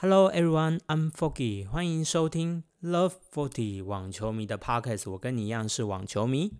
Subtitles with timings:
[0.00, 5.11] Hello everyone, I'm Foggy，欢迎收听 Love Forty 网球迷的 Podcast。
[5.11, 6.51] 我跟你一样是网球迷。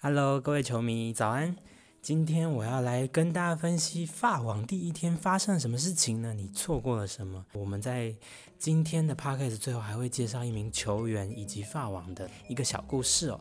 [0.00, 1.56] Hello，各位球迷，早安。
[2.02, 6.34] 今天我要来跟大家分析法网第一天发生了什么事情呢？
[6.34, 7.46] 你错过了什么？
[7.52, 8.12] 我们在
[8.58, 13.38] 今天的 podcast 最后还会介绍一名球员以及法网的一个小故事哦。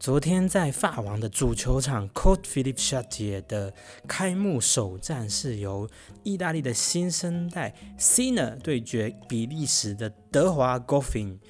[0.00, 3.74] 昨天在法网的主球场 Court Philippe Chatrier 的
[4.08, 5.86] 开幕首战是由
[6.22, 11.40] 意大利的新生代 Sinner 对决比利时的德华 Goffin。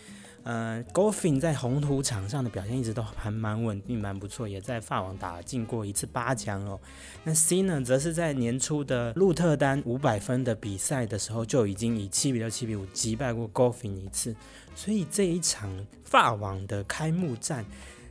[0.47, 6.79] 呃，Goffin 在红土场上的表现一直都还蛮稳定、蛮不错，也在法网打进过一次八强哦。
[7.25, 14.37] 那 C 呢，则是在年初的鹿特丹五百分的比赛的时候，就已经以七比六、七比五击败过 Goffin 一次，
[14.77, 15.69] 所以这一场
[16.05, 17.67] 法网的开幕战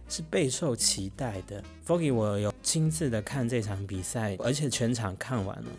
[0.10, 1.64] 是备受期待的。
[1.88, 5.70] Foggy，我有亲自的看这场比赛，而且全场看完了。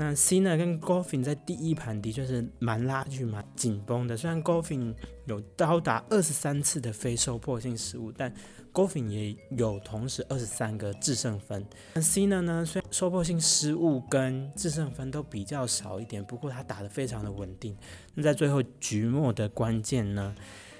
[0.00, 4.16] 那 Cina 跟 Goffin 在第一盘的确是蛮拉锯、蛮紧绷的。
[4.16, 4.94] 虽然 Goffin
[5.26, 8.32] 有高达二十三次的非收破性失误，但
[8.72, 11.62] Goffin 也有同时二十三个制胜分。
[11.92, 17.76] 那 Cina 呢，虽然收破性失误跟制胜分都比较少一点，不过他打得非常的稳定。
[18.14, 20.34] 那在最后局末的关键呢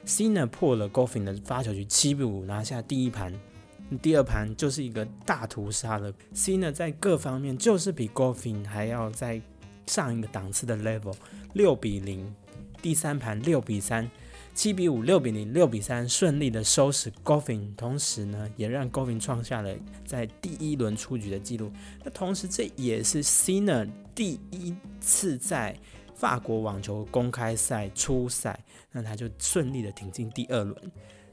[0.06, 3.38] ，Cina 破了 Goffin 的发球局，七比五拿下第一盘。
[3.98, 9.42] 第二盘就是一个大屠杀了，C 呢在各方面就是比 Goffin 还要在
[9.86, 11.14] 上一个档次的 level，
[11.54, 12.32] 六比零，
[12.80, 14.08] 第三盘六比三，
[14.54, 19.74] 七比五，六比零，六比三，顺利的收拾 Goffin，同时呢也让 Goffin 创下了
[20.06, 21.72] 在第一轮出局的记录。
[22.04, 25.76] 那同时这也是 C 呢第一次在
[26.14, 30.76] 法国网球公开赛初赛，那他就顺利的挺进第二轮，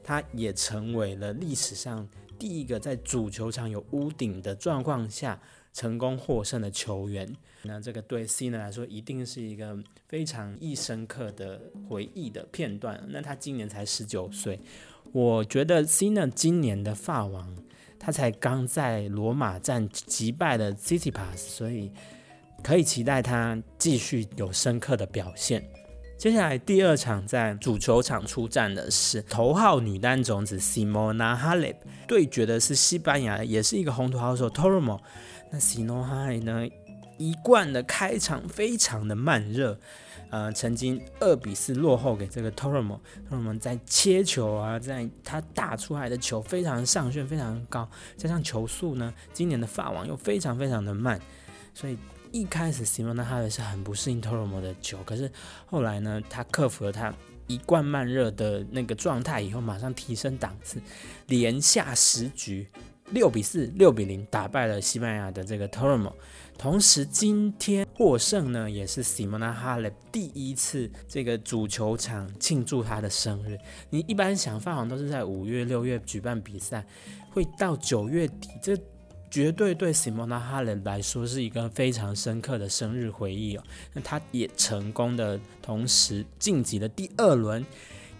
[0.02, 2.08] 他也成为了历史上。
[2.38, 5.40] 第一个在主球场有屋顶的状况下
[5.72, 7.28] 成功获胜的球员，
[7.62, 9.76] 那这个对 C 呢来说一定是一个
[10.06, 13.04] 非常意深刻的回忆的片段。
[13.08, 14.60] 那他今年才十九岁，
[15.12, 17.56] 我觉得 C 呢今年的法王，
[17.98, 21.92] 他才刚在罗马站击败了 Tsitsipas，所以
[22.62, 25.68] 可以期待他继续有深刻的表现。
[26.18, 31.76] 接下来第二场在主球场出战的是头号女单种子 Simona Halep，
[32.08, 34.98] 对决的是西班牙，也是一个红土好手 Tormo。
[35.52, 36.68] 那 Simona Halep 呢，
[37.18, 39.78] 一贯的开场非常的慢热，
[40.30, 42.98] 呃，曾经二比四落后给这个 Tormo。
[43.30, 51.20] Tormo 在切球啊，在他打出来的球非常上旋，非常高，加上球速呢，今年的法网又非常非常的慢，
[51.72, 51.96] 所以。
[52.32, 55.30] 一开始，Simona h a l 是很不适应 Tormo 的球，可是
[55.66, 57.12] 后来呢，他克服了他
[57.46, 60.80] 一贯慢热的那个状态以后，马上提升档次，
[61.26, 62.68] 连下十局，
[63.10, 66.12] 六比四、六比零打败了西班牙的这个 Tormo。
[66.56, 73.56] 同时，今天获胜呢，也是 Simona h a l 第一次这个主球场庆祝他的生日。
[73.90, 76.84] 你一般想法好像都是在五月、六月举办比赛，
[77.30, 78.76] 会到九月底这。
[79.30, 83.62] 绝对对 Simona Halep 来说是一个非常深刻的生日回忆哦。
[83.92, 87.64] 那她也成功的同时晋级了第二轮，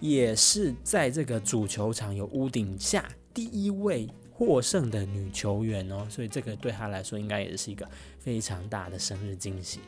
[0.00, 6.06] 也是在这个主球场有屋顶下第一位获胜的女球员哦。
[6.10, 7.88] 所以这个对她来说应该也是一个
[8.18, 9.80] 非常大的生日惊喜。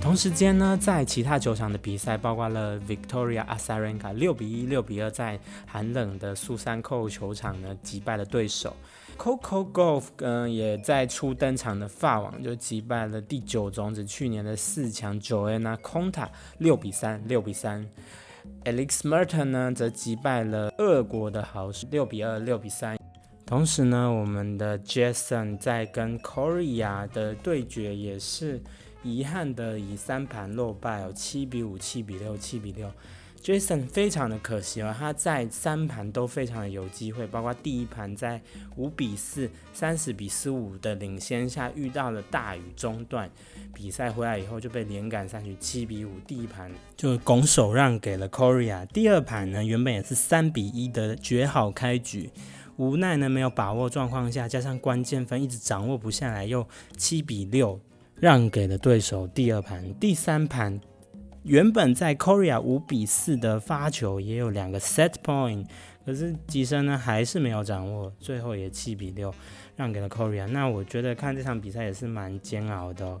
[0.00, 8.74] 同时间呢，在其他球场的比赛，包括了 Victoria Asarenka 六比一、六比二在寒冷的苏珊扣球场呢击败了对手。
[9.16, 16.28] Coco Golf 嗯也在初登场的法网就击败了第九种子去年的四强 Joanna Konta
[16.58, 17.86] 六比三、六比三。
[18.64, 22.98] Alex Merton 呢则击败了俄国的好手六比二、六比三。
[23.46, 28.60] 同时呢，我们的 Jason 在跟 Korea 的对决也是。
[29.02, 32.90] 遗憾的以三盘落败哦，七比五、七比六、七比六。
[33.42, 38.38] Jason 非常的可惜哦，他在三盘都非常的有机会，包括第一盘在
[38.76, 43.30] 五比四、三十比十五的领先下遇到了大雨中断，
[43.72, 46.10] 比赛回来以后就被连赶三局，七比五。
[46.26, 52.30] 第一盘就拱手让给了 Korea，第二盘呢原本也是三比一的绝好开局，
[52.76, 56.68] 无奈呢没有把握状况下，加上关键分一直掌握不下来，又
[56.98, 57.80] 七比六。
[58.20, 60.78] 让给了对手第二盘，第三盘
[61.42, 65.64] 原本在 Korea 五比四的发球也有两个 set point
[66.04, 69.34] 可是吉生呢还是没有掌握，最后也七比六
[69.76, 70.46] 让给了 Korea。
[70.46, 73.20] 那我觉得看这场比赛也是蛮煎熬的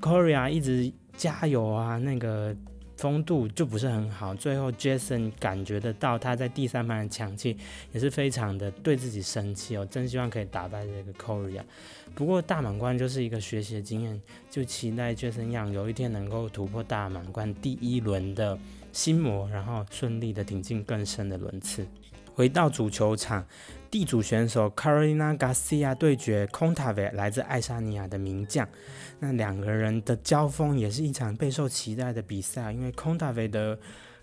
[0.00, 2.56] ，Korea 一直加油啊，那个。
[2.98, 7.56] 风度就不是很好，最后 Jason 感觉得到他在第三盘的抢气，
[7.92, 11.62] 也是非常的对自己生气哦，真希望可以打败这个 Korea。
[12.16, 18.58] 不过大满贯就是一个学习的经验，就期待 Jason Young 有一天能够突破大满贯第一轮的
[18.92, 21.86] 心魔，然后顺利的挺进更深的轮次。
[22.38, 23.44] 回到主球场。
[23.90, 28.68] 地主选手 Carolina Garcia 对决 Contave 来自爱沙尼亚的名将，
[29.18, 33.76] 那两个人的交锋也是一场备受期待的比赛，因为 Contave 的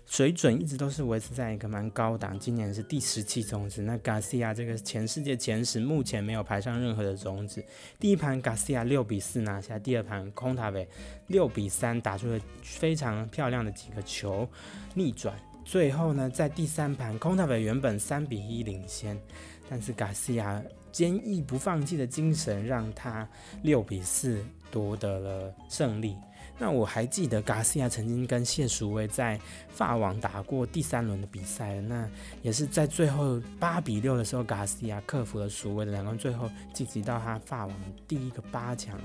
[0.06, 7.62] 水准一直都是维持在一个蛮高档，今年是第十七种子，那 Garcia 这个全世界前十目前没有排上任何的种子。
[7.98, 10.86] 第一盘 Garcia 六比四拿下，第二盘 Contave
[11.26, 14.48] 六比三打出了非常漂亮的几个球
[14.94, 15.34] 逆转，
[15.66, 19.20] 最后呢在第三盘 Contave 原本三比一领先。
[19.68, 23.28] 但是卡西亚坚毅不放弃的精神，让他
[23.62, 24.40] 六比四
[24.70, 26.16] 夺得了胜利。
[26.56, 32.08] 那我还记得卡西亚曾经跟谢淑薇在法网打过第三轮的比赛，那
[32.42, 37.76] 也是在最后八比六的时候，卡西亚克服了淑薇的两关，最后晋级到他法网
[38.06, 38.96] 第一个八强，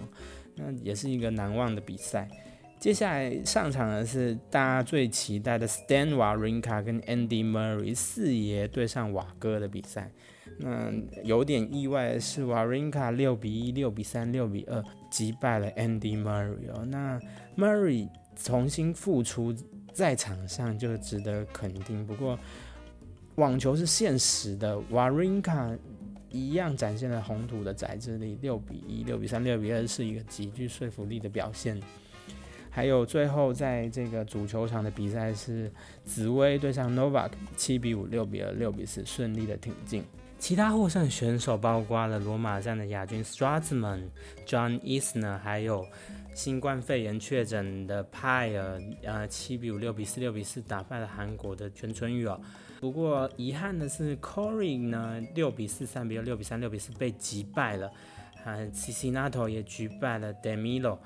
[0.55, 2.29] 那也是一个难忘的比赛。
[2.81, 10.11] 接下来上场的是大家最期待的 Stan Wawrinka 跟 Andy Murray 四爷对上瓦哥的比赛。
[10.57, 10.91] 那
[11.23, 16.83] 有点意外的是，瓦瑞卡六比一、六比三、六比二击败了 Andy Murray 哦。
[16.87, 17.21] 那
[17.55, 19.53] Murray 重新复出
[19.93, 22.03] 在场上就值得肯定。
[22.03, 22.37] 不过
[23.35, 25.71] 网球是现实的，瓦瑞卡
[26.31, 31.79] 一样展现了红土的宰制力，六比一、六比三、六比二是一个极具说服力的表现。
[32.71, 35.69] 还有最后在这个主球场的比赛是
[36.05, 40.03] 紫薇对上 Novak，七比五、六比二、六比四顺利的挺进。
[40.39, 44.05] 其他获胜选手包括了罗马站的亚军 Strasman、
[44.47, 45.85] John Isner，还有
[46.33, 52.41] 新冠肺炎确诊的 Pai 尔，呃，七比五、六比四、六比四打败了韩国的全春玉哦。
[52.79, 57.91] 不过遗憾的是，Corey 呢，六比四、三比二、六比三、六比四被击败了。
[58.43, 60.97] 啊，Cicinato 也击败了 Demilo，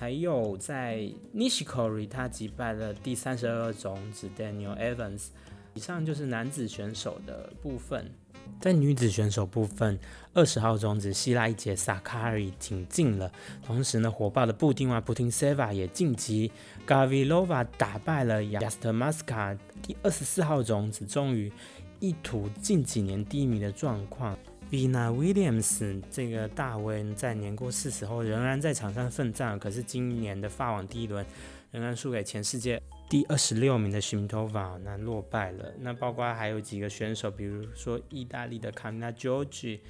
[0.00, 1.06] 还有在
[1.36, 5.26] Nishikori 他击败了第三十二种子 Daniel Evans。
[5.74, 8.10] 以上就是男子选手的部分。
[8.58, 9.98] 在女子选手部分，
[10.32, 13.30] 二十号种子希腊一姐萨卡瑞挺进了，
[13.62, 16.50] 同时呢，火爆的布丁娃布丁塞瓦也晋级
[16.86, 21.52] ，Gavilova 打败了亚斯特马斯卡，第二十四号种子终于
[22.00, 24.36] 一吐近几年低迷的状况。
[24.70, 31.26] Vina Williams 这个大 V 在年过四十后仍然在场上奋战，可是今年的法网第一轮
[31.72, 32.80] 仍然输给全世界。
[33.08, 39.80] 第二十六名的 Shimtova 那落败了，那包括还有几个选手，比如说意大利的 Camila Giorgi，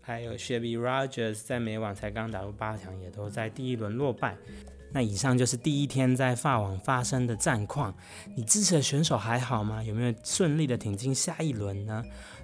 [0.00, 4.38] 还有 Shelby Rogers，在美网才刚打入八强，也都在第一轮落败。
[4.94, 7.94] 那以上就是第一天在法网发生的战况。
[8.34, 9.82] 你支持的选手还好吗？
[9.82, 12.02] 有没有顺利的挺进下一轮呢？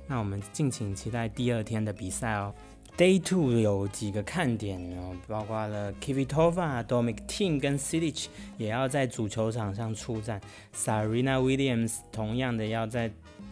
[0.09, 2.53] 那我们敬请期待第二天的比赛哦。
[2.97, 10.41] Day two 有几个看点哦，包括了 Kvitova、Domic Ting 跟 c i l i c 也要在主球场上出战
[10.75, 13.09] ，Sarina Williams 同样的要在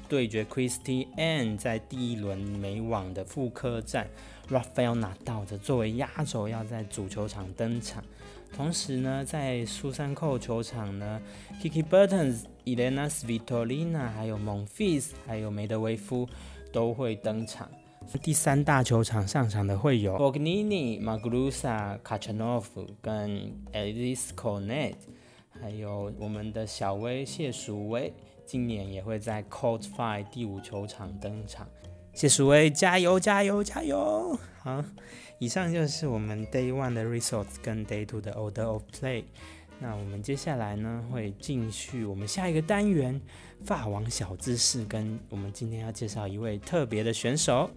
[0.09, 4.09] 对决 Christy and 在第一轮美网的复刻战
[4.51, 8.03] ，Rafael 拿到的作为压轴要在主球场登场。
[8.57, 11.21] 同时呢，在苏珊寇球场呢
[11.61, 12.35] ，Kiki Burton、
[12.65, 16.27] Elena Svitolina 还有蒙菲斯还有梅德韦夫
[16.73, 17.69] 都会登场。
[18.23, 22.65] 第三大球场上场的会有 Bognini、Magrusa、Kachanov
[23.03, 24.95] 跟 Alice Cornet，
[25.61, 28.15] 还有我们的小威谢淑薇，
[28.47, 31.69] 今年也会在 Court Five 第五球场登场。
[32.17, 34.39] 谢鼠威，加油加油加油！
[34.61, 34.83] 好，
[35.39, 39.25] 以上就是我们 Day One 的 Resource 跟 Day Two 的 Order of Play。
[39.79, 43.21] 那我们接下来呢，会继续我们下一个单元——
[43.67, 47.69] 法王小知识，跟我们今天要介绍一位特别的选手。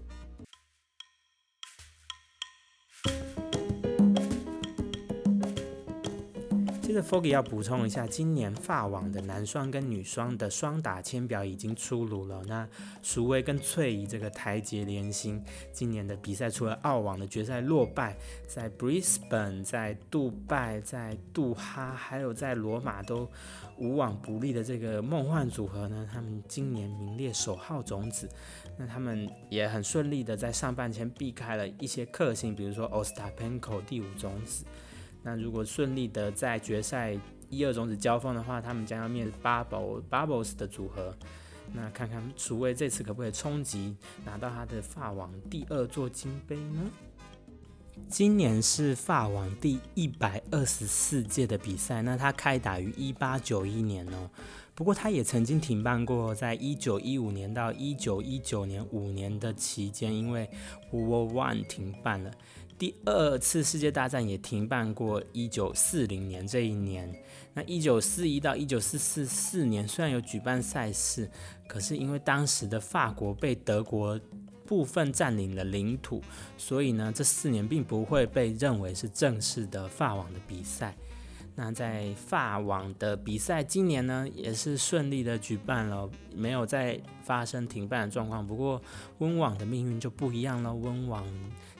[6.89, 12.41] 接着 Foggy 要补充一下，今年法网的男双跟女双的双打签表已经出炉了。
[12.47, 12.67] 那
[13.03, 15.39] 淑薇跟翠怡这个台阶连心，
[15.71, 18.17] 今年的比赛除了澳网的决赛落败，
[18.47, 23.29] 在 Brisbane、在杜拜、在杜哈，还有在罗马都
[23.77, 28.27] 无往不利的这个梦幻组合呢，他们今年名列首号种子。
[28.79, 34.65] 那他们也很顺利的在上半签避开了一些克星，比如说 Ostapenko 第五种子。
[35.23, 37.17] 那如果顺利的在决赛
[37.49, 41.15] 一二种子交锋的话，他们将要面 Bubble Bubbles 的组合。
[41.73, 43.95] 那看看楚卫这次可不可以冲击
[44.25, 46.89] 拿到他的法网第二座金杯呢？
[48.07, 54.29] 今年是法网第一百二十四届的比赛，那他开打于一八九一年哦。
[54.73, 60.49] 不过他也曾经停办过，在一九一五年到一九一九年五年的期间，因为
[60.91, 62.31] World War One 停办了。
[62.79, 67.13] 第二次世界大战也停办过，一九四零年这一年。
[67.53, 71.29] 那一九四一到一九四四四年虽然有举办赛事，
[71.67, 74.17] 可是因为当时的法国被德国
[74.65, 76.21] 部分占领了领土，
[76.57, 80.95] 所以呢，这四年并不会被认为是正式的法网的比赛。
[81.55, 88.45] 那在法网的比赛，今年呢也是顺利的举办了，没有再发生停办的状况。
[88.45, 88.81] 不过
[89.17, 91.25] 温网的命运就不一样了，温网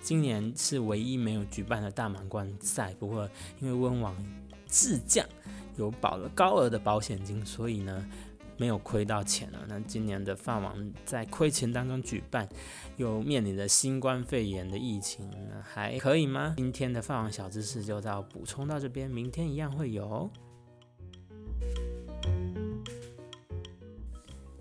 [0.02, 2.94] 今年是唯一没有举办的大满贯赛。
[3.00, 4.16] 不过因为温网
[4.66, 5.26] 自降
[5.78, 8.06] 有保了高额的保险金，所以呢。
[8.60, 9.66] 没有亏到钱了。
[9.68, 12.48] 那今年的法网在亏钱当中举办，
[12.98, 15.32] 又面临着新冠肺炎的疫情，
[15.64, 16.54] 还可以吗？
[16.58, 20.30] 今天的法网小知识就到补充到这边，明天一样会有。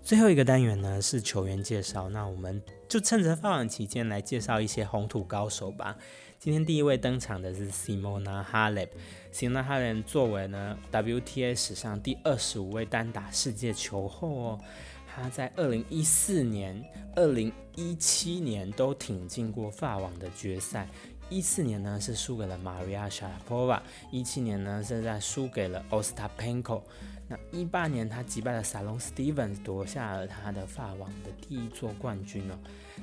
[0.01, 5.95] 最后一个单元呢是球员介绍，那我们就趁着法网期间来介绍一些红土高手吧。
[6.39, 8.89] 今天第一位登场的是 Simona Halep。
[9.31, 14.59] Simona Halep 作为呢 WTA 史上第二十五位单打世界球后哦，
[15.07, 16.83] 她在二零一四年、
[17.15, 20.87] 二零一七年都挺进过法网的决赛。
[21.29, 26.81] 一四年呢是输给了 Maria Sharapova，一七年呢是在输给了 Ostapenko。
[27.29, 32.57] 那一八年他击败了 Salon Stevens，夺下了他的法网的第一座冠军哦。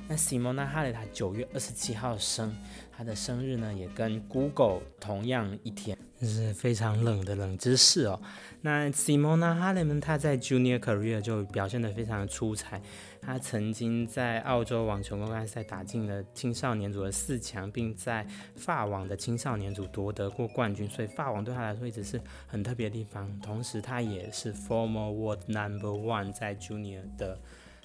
[0.07, 2.55] 那 Simona Halep 九月二十七号生，
[2.95, 8.21] 他的生日呢也跟 Google 同样一天，这是非常冷的冷知识哦。
[8.61, 12.81] 那 Simona Halep 她在 Junior Career 就表现得非常的出彩，
[13.21, 23.27] 他曾经在澳洲网球公开赛打进了青少年组的四强，并在法网的青少年组夺得过冠军，所以法网对他来说一直是很特别的地方。
[23.41, 27.39] 同时，他也也是 Former World Number One 在 Junior 的。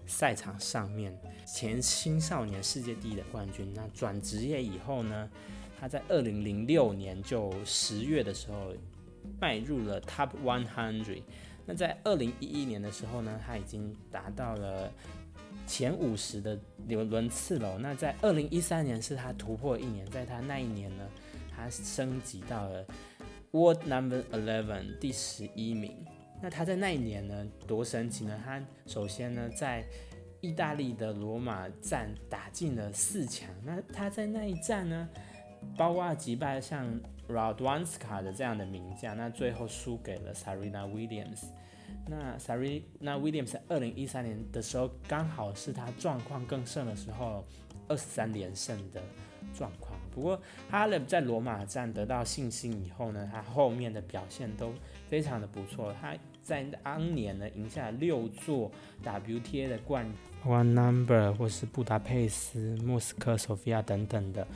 [0.05, 5.31] 赛场上面前青少年世界第一的冠军，那转职业以后呢，
[5.79, 8.75] 他在二零零六年就十月的时候
[9.41, 11.23] 迈入了 Top One Hundred。
[11.65, 14.93] 那在二零一一年的时候呢，他已经达到了
[15.69, 16.59] 前五十的
[16.89, 17.79] 轮轮次了。
[17.79, 21.09] 那在二零一三年是他突破一年，在他那一年呢，
[21.55, 22.85] 他升级到了
[23.53, 26.05] World Number Eleven 第十一名。
[26.43, 28.39] 那他在那一年呢，多神奇呢？
[28.45, 29.85] 他首先呢，在
[30.41, 33.49] 意大利的罗马站打进了四强。
[33.65, 35.09] 那他在那一站呢，
[35.77, 41.45] 包括击败像 Radwanska 的这样的名将，那最后输给了 Serena Williams。
[42.09, 42.83] 那 Serena
[43.21, 47.45] Williams 在二零一三年的时候，刚好是他状况更盛的时候，
[47.87, 49.01] 二十三连胜的
[49.55, 49.92] 状况。
[50.15, 50.41] 不过
[50.71, 54.73] 哈勒在罗马站得到信心以后呢，他后面的表现都
[55.09, 55.95] 非常的不错。
[56.01, 58.71] 他在当年呢，赢下六座
[59.05, 60.07] WTA 的冠
[60.45, 64.47] ，One Number 或是布达佩斯、莫斯科、索菲亚等等的。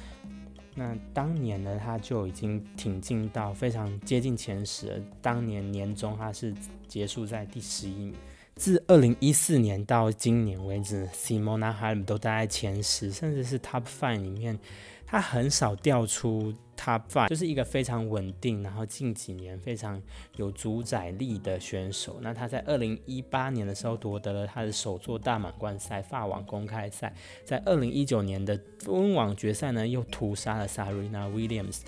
[0.75, 5.03] 那当年呢，他就已经挺进到非常接近前十。
[5.23, 6.53] 当年年终他是
[6.87, 8.15] 结束在第十一名。
[8.57, 14.59] 自二零一四年到今年为止，Simona Halep 都待在前十，甚至是 Top Five 里面。
[15.07, 20.03] 他很少掉出 Top Five，就是一个非常稳定，然后近几年非常
[20.35, 22.19] 有主宰力的选手。
[22.21, 31.83] 那他在二零一八年的时候夺得了他的首座大满贯赛法网公开赛，在二零一九年的温网决赛呢，又屠杀了 Serena Williams，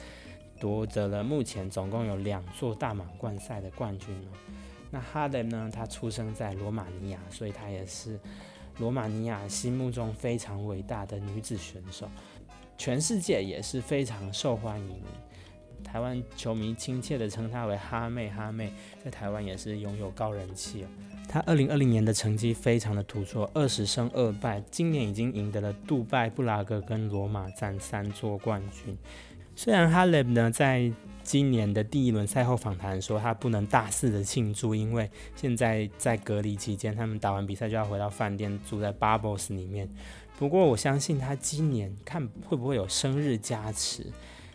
[0.60, 4.30] 夺得了目前总共有两座大满贯赛的冠军哦。
[4.90, 8.18] 那哈雷呢，他出生在罗马尼亚，所以他也是
[8.78, 12.08] 罗马尼亚心目中非常伟大的女子选手。
[12.78, 15.02] 全世界也是非常受欢迎，
[15.82, 18.72] 台湾球迷亲切地称她为哈妹，哈妹
[19.04, 20.86] 在台湾也是拥有高人气。
[21.28, 28.96] 她二零二零年的成绩非常的突出，二十胜二败，今年已经赢得了杜拜、布拉格跟罗马站三座冠军。
[29.56, 30.90] 虽然哈雷呢在
[31.24, 39.88] 今年的第一轮赛后访谈说他不能大肆的庆祝，因为现在在隔离期间，他们打完比赛就要回到饭店住在 Bubbles 里面。
[40.38, 44.06] 不过我相信他今年看会不会有生日加持，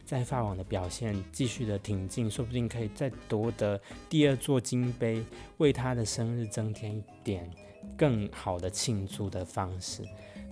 [0.05, 5.21] 在法网的表现继续的挺进，说不定可以再夺得第二座金杯，
[5.57, 7.49] 为他的生日增添一点
[7.97, 10.03] 更好的庆祝的方式。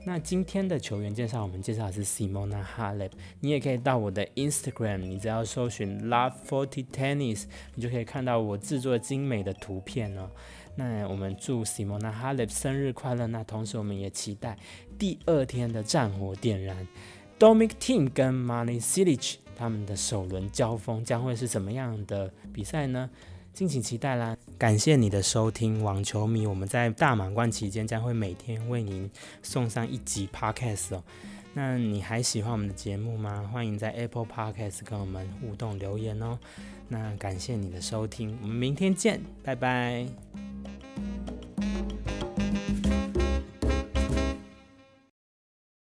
[0.03, 3.11] 那今天的球员介绍，我们介绍的是 Simona Halep。
[3.39, 7.43] 你也可以到我的 Instagram，你只要搜寻 Love Forty Tennis，
[7.75, 10.31] 你就可以看到我制作精美的图片哦。
[10.75, 13.27] 那我们祝 Simona Halep 生日快乐。
[13.27, 14.57] 那同时我们也期待
[14.97, 16.87] 第二天的战火点燃
[17.39, 23.09] ，Dominic Team 跟 Money c i l i c 他们的首轮交锋将会是怎么样的比赛呢？
[23.53, 24.37] 敬请期待啦！
[24.57, 29.11] 感谢你的收听，网球迷，我们在大满贯期间将会每天为您
[29.43, 31.03] 送上一集 Podcast 哦。
[31.53, 33.49] 那你还喜欢我们的节目吗？
[33.51, 36.39] 欢迎在 Apple Podcast 跟我们互动留言哦。
[36.87, 40.50] 那感谢你的收听，我们明天见，拜拜。